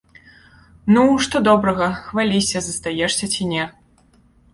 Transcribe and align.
Ну, 0.95 1.01
што 1.25 1.35
добрага, 1.47 1.89
хваліся, 2.05 2.57
застаешся 2.69 3.25
ці 3.37 3.47
не? 3.53 3.63